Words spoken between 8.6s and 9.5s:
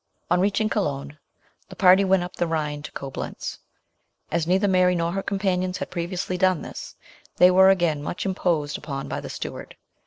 upon by the